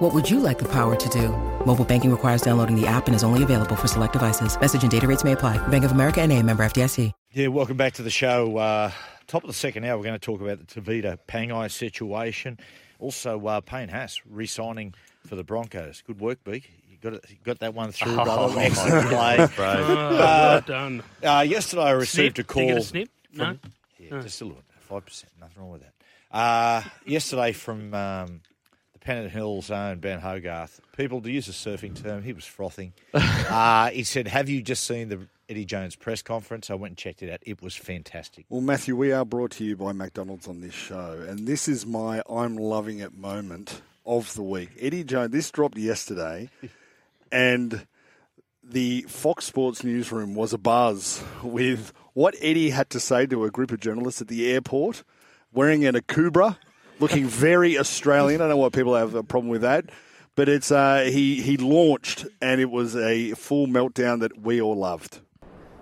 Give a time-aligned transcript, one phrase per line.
[0.00, 1.28] What would you like the power to do?
[1.64, 4.58] Mobile banking requires downloading the app and is only available for select devices.
[4.60, 5.58] Message and data rates may apply.
[5.68, 7.12] Bank of America and a member FDIC.
[7.32, 8.56] Yeah, welcome back to the show.
[8.56, 8.90] Uh,
[9.28, 12.58] top of the second hour, we're going to talk about the Tevita Pangai situation.
[12.98, 14.94] Also, uh, Payne Haas re-signing
[15.26, 16.02] for the Broncos.
[16.06, 16.70] Good work, Beak.
[16.90, 18.58] You got it, you got that one through, Oh, brother.
[18.60, 19.36] Excellent play.
[19.38, 21.02] Oh, Uh, done.
[21.22, 22.48] Uh, yesterday, I received Snip?
[22.48, 22.66] a Did you call.
[22.74, 23.08] get a snip?
[23.34, 23.44] No?
[23.44, 23.60] from-
[23.98, 25.30] Yeah, just a little, five percent.
[25.38, 25.92] Nothing wrong with that.
[26.36, 28.49] Uh, yesterday, from um, the
[29.00, 30.80] Pennant Hills own Ben Hogarth.
[30.96, 32.92] People, to use a surfing term, he was frothing.
[33.14, 36.98] uh, he said, "Have you just seen the Eddie Jones press conference?" I went and
[36.98, 37.40] checked it out.
[37.42, 38.44] It was fantastic.
[38.48, 41.86] Well, Matthew, we are brought to you by McDonald's on this show, and this is
[41.86, 44.70] my I'm loving it moment of the week.
[44.78, 46.50] Eddie Jones, this dropped yesterday,
[47.32, 47.86] and
[48.62, 53.72] the Fox Sports newsroom was abuzz with what Eddie had to say to a group
[53.72, 55.02] of journalists at the airport,
[55.52, 56.56] wearing an Akubra,
[57.00, 58.40] looking very Australian.
[58.40, 59.86] I don't know why people have a problem with that.
[60.36, 64.76] But it's uh, he he launched and it was a full meltdown that we all
[64.76, 65.20] loved.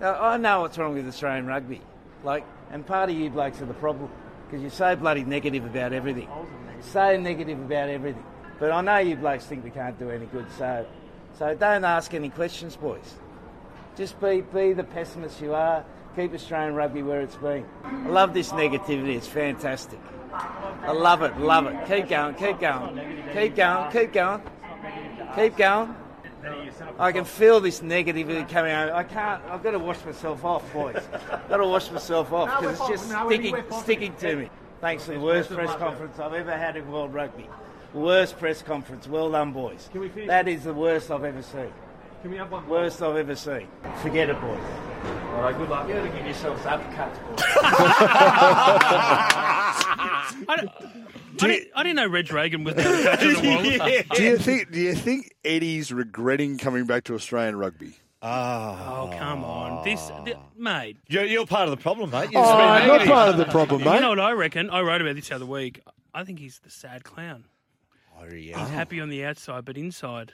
[0.00, 1.80] I know what's wrong with Australian rugby.
[2.22, 4.10] Like, and part of you blokes are the problem
[4.46, 6.28] because you're so bloody negative about everything.
[6.80, 8.24] So negative about everything.
[8.58, 10.86] But I know you blokes think we can't do any good, so
[11.38, 13.14] so don't ask any questions, boys.
[13.96, 15.84] Just be be the pessimist you are.
[16.16, 17.64] Keep Australian rugby where it's been.
[17.84, 19.16] I love this negativity.
[19.16, 19.98] It's fantastic.
[20.32, 21.38] I love it.
[21.38, 21.86] Love it.
[21.86, 22.34] Keep going.
[22.34, 22.96] Keep going.
[23.32, 23.90] Keep going.
[23.90, 24.42] Keep going.
[25.34, 25.96] Keep going.
[26.98, 28.92] I can feel this negativity coming out.
[28.92, 29.42] I can't.
[29.46, 31.02] I've got to wash myself off, boys.
[31.32, 34.50] I've got to wash myself off because it's just sticking, sticking to me.
[34.80, 37.48] Thanks for the worst press conference I've ever had in World Rugby.
[37.92, 39.08] Worst press conference.
[39.08, 39.88] Well done, boys.
[40.26, 41.72] That is the worst I've ever seen.
[42.24, 42.66] Can we have one?
[42.66, 43.68] Worst I've ever seen.
[44.00, 44.58] Forget it, boys.
[45.34, 45.86] All right, good luck.
[45.86, 47.36] You got to give yourselves uppercuts, boys.
[50.48, 53.62] I, don't, I, didn't, I didn't know Reg Reagan was the coach of the world.
[54.14, 54.72] Do you think?
[54.72, 57.92] Do you think Eddie's regretting coming back to Australian rugby?
[58.22, 59.00] Ah.
[59.02, 59.84] Oh, come on.
[59.84, 60.96] This, th- mate.
[61.08, 62.30] You're, you're part of the problem, mate.
[62.32, 63.12] You've Oh, I'm not negative.
[63.12, 63.96] part of the problem, mate.
[63.96, 64.70] You know what I reckon?
[64.70, 65.82] I wrote about this the other week.
[66.14, 67.44] I think he's the sad clown.
[68.18, 68.60] Oh, yeah.
[68.60, 70.32] He's happy on the outside, but inside,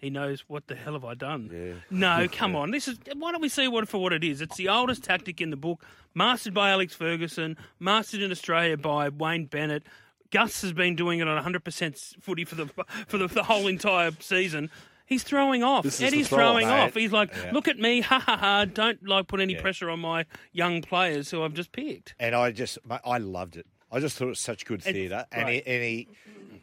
[0.00, 1.82] he knows what the hell have I done.
[1.90, 2.70] No, come on.
[2.70, 2.98] This is.
[3.16, 4.40] Why don't we see what for what it is?
[4.40, 9.08] It's the oldest tactic in the book, mastered by Alex Ferguson, mastered in Australia by
[9.08, 9.84] Wayne Bennett.
[10.30, 12.66] Gus has been doing it on 100% footy for the
[13.08, 14.70] for the, the whole entire season.
[15.06, 15.84] He's throwing off.
[15.84, 16.74] This Eddie's throw-off, throwing mate.
[16.80, 16.94] off.
[16.94, 17.52] He's like, Yeah.
[17.54, 18.66] look at me, ha ha ha.
[18.66, 19.62] Don't like put any Yeah.
[19.62, 22.14] pressure on my young players who I've just picked.
[22.20, 23.66] and I just, I loved it.
[23.90, 26.08] I just thought it was such good theatre, and he, and he,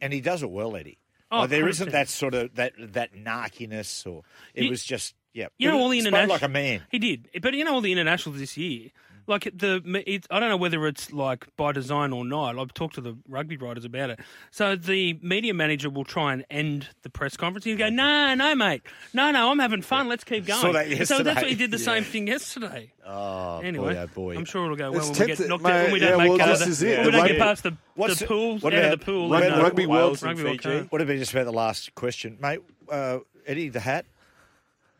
[0.00, 0.96] and he does it well, Eddie.
[1.32, 1.92] Oh, Like, there isn't 100%.
[1.92, 4.22] that sort of that that narkiness, or
[4.54, 5.46] it You- was just yeah.
[5.58, 6.82] You know all the international like a man.
[6.90, 8.90] He did, but you know all the internationals this year.
[9.30, 12.58] Like the, it's, I don't know whether it's like by design or not.
[12.58, 14.18] I've talked to the rugby writers about it.
[14.50, 17.64] So the media manager will try and end the press conference.
[17.64, 18.82] He'll go, "No, no, mate,
[19.14, 20.08] no, no, I'm having fun.
[20.08, 22.92] Let's keep going." Saw that so that's what he did the same thing yesterday.
[23.06, 24.36] Oh Anyway, boy, oh boy.
[24.36, 25.84] I'm sure it'll go well It's when we get knocked out.
[25.84, 26.98] When we don't yeah, make well, uh, this the- is it.
[26.98, 29.30] when we don't get past the, What's the it- pools, what out of the pool.
[29.30, 30.88] Rugby- and, uh, Rugby World Rugby World Fiji?
[30.90, 32.60] Would have been just about the last question, mate.
[32.90, 34.06] Uh, Eddie the hat.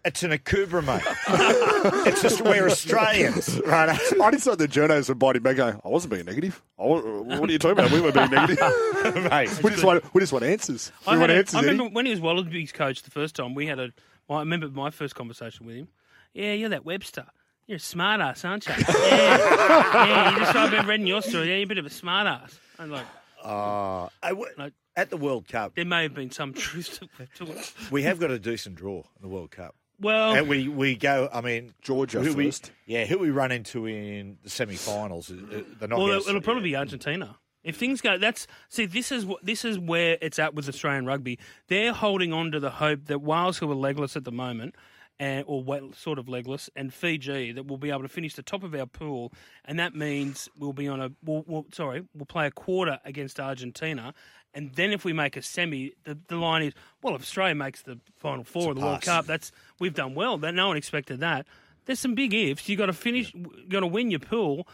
[0.05, 1.03] It's an Akubra, mate.
[2.07, 3.91] it's just we're Australians, right?
[4.21, 6.63] I just thought the journalists would bite him back going, I wasn't being negative.
[6.79, 7.91] I wa- what are you talking about?
[7.91, 8.59] We were being negative.
[9.31, 9.63] mate.
[9.63, 10.91] we, just want, we just want answers.
[11.07, 11.69] We I, want a, answers, I Eddie.
[11.73, 13.91] remember when he was Wallabies coach the first time, we had a.
[14.27, 15.89] Well, I remember my first conversation with him.
[16.33, 17.27] Yeah, you're that Webster.
[17.67, 18.75] You're a smart ass, aren't you?
[18.79, 20.31] yeah, yeah.
[20.33, 21.49] You just I've been reading your story.
[21.51, 22.59] Yeah, you're a bit of a smart ass.
[22.79, 23.07] I'm like,
[23.45, 27.45] Uh, I w- Like- at the World Cup, there may have been some truth to,
[27.45, 27.73] to it.
[27.91, 29.75] we have got a decent draw in the World Cup.
[30.01, 32.73] Well, And we, we go, I mean, Georgia who we- first.
[32.87, 35.99] yeah, who we run into in the semi finals, uh, uh, the knockouts.
[35.99, 37.37] well, it'll, it'll probably be Argentina.
[37.63, 38.87] If things go, that's see.
[38.87, 41.39] This is what this is where it's at with Australian rugby.
[41.69, 44.75] They're holding on to the hope that Wales, who are legless at the moment,
[45.19, 48.43] and or well, sort of legless, and Fiji that we'll be able to finish the
[48.43, 49.31] top of our pool,
[49.67, 51.11] and that means we'll be on a.
[51.23, 54.15] We'll, we'll, sorry, we'll play a quarter against Argentina,
[54.55, 57.15] and then if we make a semi, the, the line is well.
[57.15, 59.05] If Australia makes the final four of the World pass.
[59.05, 60.39] Cup, that's we've done well.
[60.39, 61.47] That no one expected that.
[61.87, 62.69] There's some big ifs.
[62.69, 63.33] You got to finish.
[63.35, 64.67] You got to win your pool.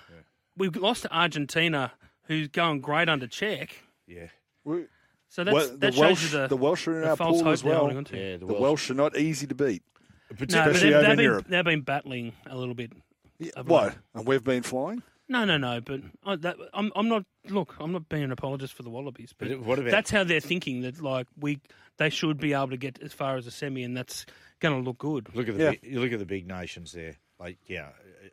[0.56, 1.92] We've lost to Argentina,
[2.24, 3.70] who's going great under Cheika.
[4.06, 4.28] yeah.
[4.64, 4.86] We-
[5.28, 7.16] So that's, well, the that Welsh, shows you the, the Welsh are in the our
[7.16, 7.78] false pool hope as well.
[7.80, 8.16] holding on to.
[8.16, 9.82] Yeah, The Welsh are not easy to beat.
[10.30, 11.46] No, but they've, over they've in been, Europe.
[11.48, 12.92] they've been battling a little bit.
[13.38, 13.94] Yeah, what?
[14.14, 15.02] And we've been flying.
[15.28, 15.80] No, no, no.
[15.80, 17.24] But I, that, I'm, I'm not.
[17.48, 20.22] Look, I'm not being an apologist for the Wallabies, but, But what about- that's how
[20.24, 20.82] they're thinking.
[20.82, 21.60] That like we,
[21.96, 24.24] they should be able to get as far as a semi, and that's
[24.60, 25.28] going to look good.
[25.34, 25.70] Look at the Yeah.
[25.70, 27.88] big, you look at the big nations there, like yeah,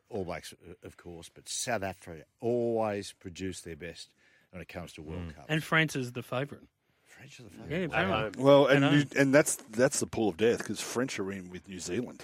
[0.09, 4.09] All Blacks uh, of course, but South Africa always produce their best
[4.51, 5.45] when it comes to World Cup.
[5.49, 6.63] And France is the favourite.
[7.05, 8.03] French are the Yeah, favourite.
[8.03, 8.43] apparently.
[8.43, 11.49] Well, and I New, and that's that's the pool of death because French are in
[11.49, 12.23] with New Zealand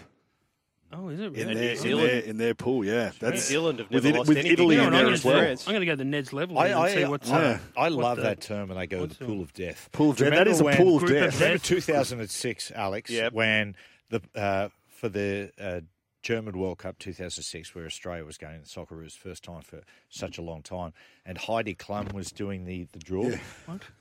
[0.92, 1.54] Oh, is it in really?
[1.54, 2.84] their in their in their pool.
[2.84, 4.54] Yeah, that's New Zealand have with, never it- lost with anything.
[4.54, 5.38] Italy You know in what, I'm going as to well.
[5.38, 7.30] I'm going to go the Ned's level I, here and see what's.
[7.32, 9.42] I, uh, I what love the- that term when they go what's the the- pool
[9.44, 9.90] of death.
[9.92, 10.32] Pool of death.
[10.32, 11.32] That is a pool of Group of death.
[11.34, 11.42] death.
[11.42, 13.34] Remember 2006, Alex, Yep.
[13.34, 13.76] when
[14.10, 15.82] the uh, for the uh,
[16.24, 20.38] German World Cup 2006, where Australia was going to the Socceroos first time for such
[20.38, 20.94] a long time,
[21.26, 23.30] and Heidi Klum was doing the the draw,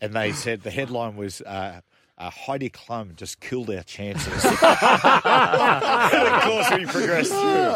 [0.00, 1.42] and they said the headline was.
[2.18, 4.44] Uh, uh, Heidi Klum just killed our chances.
[4.44, 7.74] and of course, we progressed through.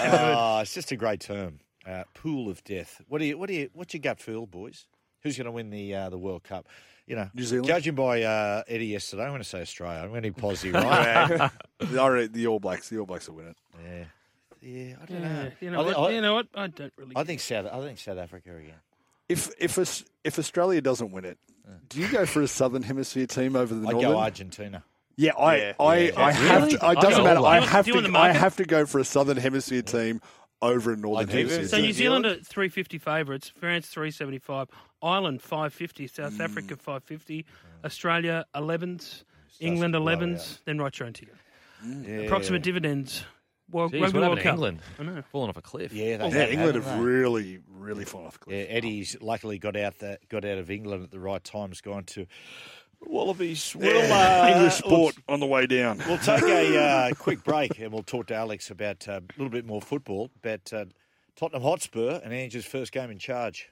[0.00, 1.60] Oh, it's just a great term.
[1.86, 3.00] Uh, pool of death.
[3.08, 3.38] What do you?
[3.38, 3.70] What do you?
[3.72, 4.86] What's your gut feel, boys?
[5.22, 6.66] Who's going to win the uh, the World Cup?
[7.06, 7.66] You know, New Zealand?
[7.68, 10.00] Judging by uh, Eddie yesterday, I'm going to say Australia.
[10.02, 11.50] I'm going to be positive, right?
[11.78, 12.90] the, the All Blacks.
[12.90, 13.56] The All Blacks will win it.
[13.82, 14.04] yeah,
[14.60, 14.94] yeah.
[15.02, 15.50] I don't Yeah, know.
[15.60, 15.96] you know I, what?
[15.96, 16.46] I- you know what?
[16.54, 17.12] I don't really.
[17.16, 17.66] I think South.
[17.72, 18.74] I think South Africa again.
[19.30, 21.38] If if if Australia doesn't win it,
[21.88, 24.12] do you go for a Southern Hemisphere team over the I Northern?
[24.12, 24.84] go Argentina.
[25.16, 25.72] Yeah, I, Yeah.
[25.80, 26.12] I, Yeah.
[26.16, 26.76] I have Really?
[26.76, 26.84] to.
[26.84, 27.40] I I doesn't go matter.
[27.46, 28.12] I have Do you want to.
[28.12, 28.38] the I market?
[28.40, 30.20] have to go for a Southern Hemisphere team
[30.62, 31.38] over a Northern I do.
[31.38, 31.68] Hemisphere.
[31.68, 31.86] So team.
[31.86, 34.68] New Zealand at 350 favourites, France 375,
[35.02, 36.40] Ireland 550, South mm.
[36.44, 37.44] Africa 550,
[37.84, 39.24] Australia 11s,
[39.60, 41.34] England to 11s, then right your own ticket.
[41.84, 42.06] Mm.
[42.08, 42.14] Yeah.
[42.26, 43.24] Approximate dividends.
[43.70, 44.52] Well, Jeez, Rugby what World happened to Cup.
[44.54, 44.80] England?
[44.98, 45.22] I know.
[45.22, 45.92] Falling off a cliff.
[45.92, 47.04] Yeah, they yeah, have, England haven't have they?
[47.04, 48.76] really, really fallen off the Yeah, cliff.
[48.76, 51.68] Eddie's luckily got out that got out of England at the right time.
[51.70, 52.26] Has gone to
[53.00, 53.74] Wallabies.
[53.76, 56.02] We'll, Yeah, uh, English sport on the way down.
[56.06, 56.78] We'll take a
[57.10, 60.30] uh, quick break and we'll talk to Alex about uh, a little bit more football,
[60.42, 60.86] But uh,
[61.36, 63.66] Tottenham Hotspur and Andrew's first game in charge.